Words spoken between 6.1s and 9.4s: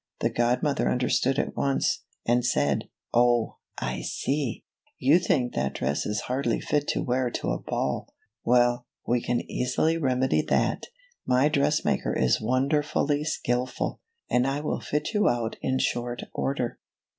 hardly fit to wear to a ball. Well, we